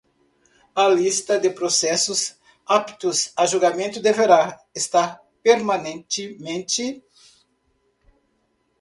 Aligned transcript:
A 0.75 0.87
lista 0.89 1.37
de 1.39 1.51
processos 1.51 2.35
aptos 2.65 3.31
a 3.37 3.45
julgamento 3.45 3.99
deverá 4.01 4.59
estar 4.73 5.21
permanentemente 5.43 7.05